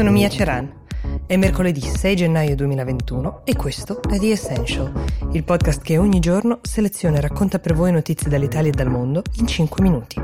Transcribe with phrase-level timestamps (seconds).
[0.00, 0.86] sono Mia Ceran.
[1.26, 4.90] È mercoledì 6 gennaio 2021 e questo è The Essential,
[5.32, 9.22] il podcast che ogni giorno seleziona e racconta per voi notizie dall'Italia e dal mondo
[9.34, 10.18] in 5 minuti.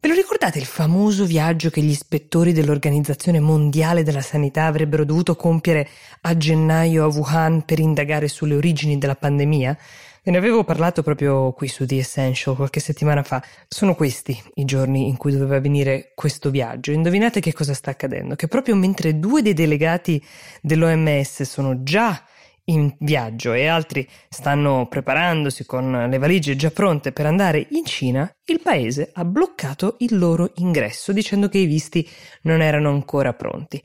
[0.00, 5.34] Ve lo ricordate il famoso viaggio che gli ispettori dell'Organizzazione Mondiale della Sanità avrebbero dovuto
[5.34, 5.88] compiere
[6.20, 9.78] a gennaio a Wuhan per indagare sulle origini della pandemia?
[10.22, 13.42] Ve ne avevo parlato proprio qui su The Essential qualche settimana fa.
[13.66, 16.92] Sono questi i giorni in cui doveva avvenire questo viaggio.
[16.92, 18.34] Indovinate che cosa sta accadendo?
[18.34, 20.22] Che proprio mentre due dei delegati
[20.60, 22.22] dell'OMS sono già
[22.64, 28.30] in viaggio e altri stanno preparandosi con le valigie già pronte per andare in Cina,
[28.44, 32.06] il paese ha bloccato il loro ingresso dicendo che i visti
[32.42, 33.82] non erano ancora pronti.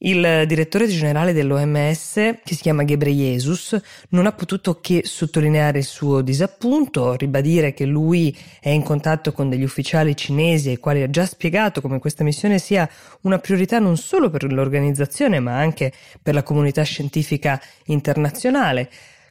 [0.00, 2.12] Il direttore generale dell'OMS,
[2.44, 3.76] che si chiama Ghebreyesus,
[4.10, 9.48] non ha potuto che sottolineare il suo disappunto, ribadire che lui è in contatto con
[9.48, 12.88] degli ufficiali cinesi ai quali ha già spiegato come questa missione sia
[13.22, 18.88] una priorità non solo per l'organizzazione ma anche per la comunità scientifica internazionale.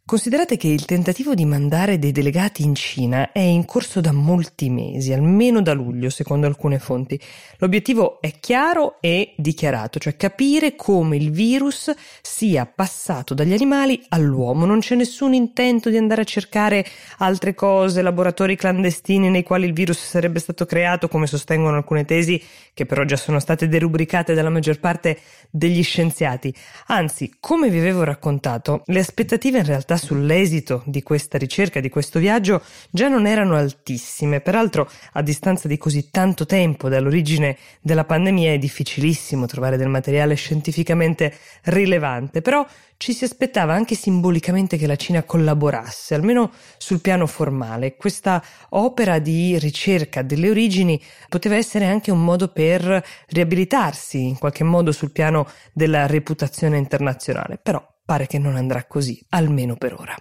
[0.08, 4.70] Considerate che il tentativo di mandare dei delegati in Cina è in corso da molti
[4.70, 7.20] mesi, almeno da luglio, secondo alcune fonti.
[7.58, 14.66] L'obiettivo è chiaro e dichiarato, cioè capire come il virus sia passato dagli animali all'uomo.
[14.66, 16.86] Non c'è nessun intento di andare a cercare
[17.18, 22.42] altre cose, laboratori clandestini nei quali il virus sarebbe stato creato, come sostengono alcune tesi,
[22.74, 25.20] che però già sono state derubricate dalla maggior parte
[25.50, 26.54] degli scienziati.
[26.86, 32.20] Anzi, come vi avevo raccontato, le aspettative in realtà sull'esito di questa ricerca, di questo
[32.20, 34.42] viaggio, già non erano altissime.
[34.42, 40.36] Peraltro, a distanza di così tanto tempo dall'origine della pandemia è difficilissimo trovare del materiale
[40.36, 42.66] scientificamente rilevante, però
[42.98, 47.96] ci si aspettava anche simbolicamente che la Cina collaborasse, almeno sul piano formale.
[47.96, 54.64] Questa opera di ricerca delle origini poteva essere anche un modo per riabilitarsi in qualche
[54.64, 60.16] modo sul piano della reputazione internazionale, però Pare che non andrà così, almeno per ora.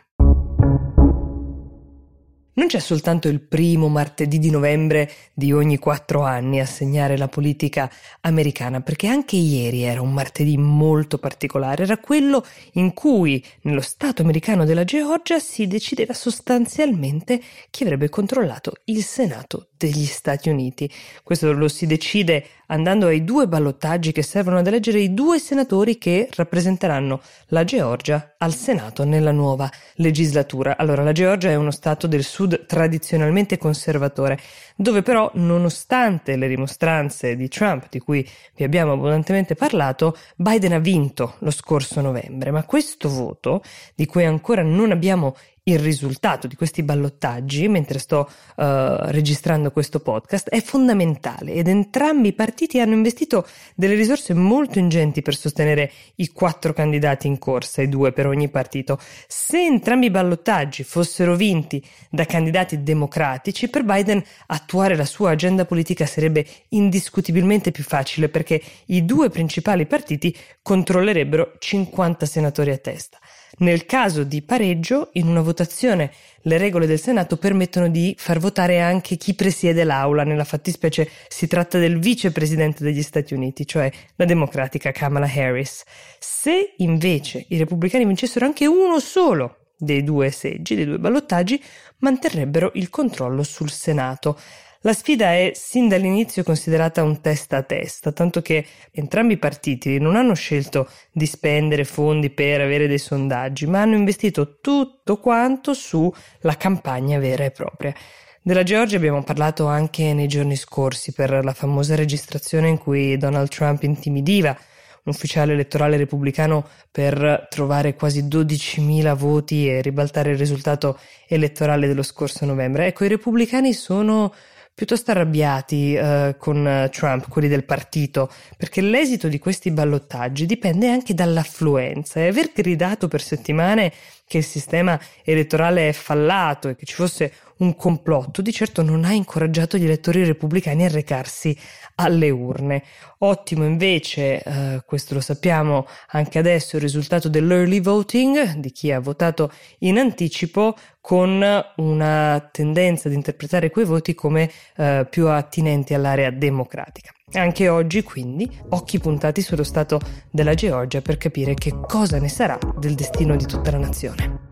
[2.57, 7.29] Non c'è soltanto il primo martedì di novembre di ogni quattro anni a segnare la
[7.29, 7.91] politica
[8.23, 14.23] americana, perché anche ieri era un martedì molto particolare, era quello in cui nello Stato
[14.23, 20.91] americano della Georgia si decideva sostanzialmente chi avrebbe controllato il Senato degli Stati Uniti.
[21.23, 25.99] Questo lo si decide andando ai due ballottaggi che servono ad eleggere i due senatori
[25.99, 30.79] che rappresenteranno la Georgia al Senato nella nuova legislatura.
[30.79, 34.39] Allora, la Georgia è uno stato del sud tradizionalmente conservatore,
[34.77, 40.79] dove però, nonostante le rimostranze di Trump, di cui vi abbiamo abbondantemente parlato, Biden ha
[40.79, 43.63] vinto lo scorso novembre, ma questo voto,
[43.95, 45.37] di cui ancora non abbiamo
[45.69, 48.65] il risultato di questi ballottaggi, mentre sto uh,
[49.07, 53.45] registrando questo podcast, è fondamentale ed entrambi i partiti hanno investito
[53.75, 58.49] delle risorse molto ingenti per sostenere i quattro candidati in corsa, i due per ogni
[58.49, 59.01] partito.
[59.27, 65.65] Se entrambi i ballottaggi fossero vinti da candidati democratici, per Biden attuare la sua agenda
[65.65, 73.19] politica sarebbe indiscutibilmente più facile perché i due principali partiti controllerebbero 50 senatori a testa.
[73.59, 76.13] Nel caso di pareggio, in una votazione
[76.43, 81.47] le regole del Senato permettono di far votare anche chi presiede l'Aula, nella fattispecie si
[81.47, 85.85] tratta del vicepresidente degli Stati Uniti, cioè la democratica Kamala Harris.
[86.19, 91.63] Se invece i repubblicani vincessero anche uno solo dei due seggi, dei due ballottaggi,
[91.99, 94.39] manterrebbero il controllo sul Senato.
[94.87, 99.99] La sfida è sin dall'inizio considerata un testa a testa, tanto che entrambi i partiti
[99.99, 105.75] non hanno scelto di spendere fondi per avere dei sondaggi, ma hanno investito tutto quanto
[105.75, 107.93] sulla campagna vera e propria.
[108.41, 113.49] Della Georgia abbiamo parlato anche nei giorni scorsi per la famosa registrazione in cui Donald
[113.49, 120.97] Trump intimidiva un ufficiale elettorale repubblicano per trovare quasi 12.000 voti e ribaltare il risultato
[121.27, 122.87] elettorale dello scorso novembre.
[122.87, 124.33] Ecco, i repubblicani sono
[124.77, 131.15] piuttosto arrabbiati eh, con Trump, quelli del partito, perché l'esito di questi ballottaggi dipende anche
[131.15, 132.21] dall'affluenza.
[132.21, 133.91] E aver gridato per settimane
[134.27, 139.05] che il sistema elettorale è fallato e che ci fosse un complotto, di certo non
[139.05, 141.57] ha incoraggiato gli elettori repubblicani a recarsi
[141.97, 142.83] alle urne.
[143.19, 149.01] Ottimo invece, eh, questo lo sappiamo anche adesso, il risultato dell'early voting, di chi ha
[149.01, 149.51] votato
[149.81, 151.43] in anticipo, con
[151.77, 157.13] una tendenza ad interpretare quei voti come eh, più attinenti all'area democratica.
[157.33, 160.01] Anche oggi, quindi, occhi puntati sullo stato
[160.31, 164.46] della Georgia per capire che cosa ne sarà del destino di tutta la nazione.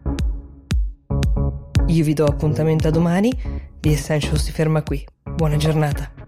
[1.86, 3.30] Io vi do appuntamento a domani,
[3.80, 5.06] The Essential si ferma qui.
[5.36, 6.23] Buona giornata.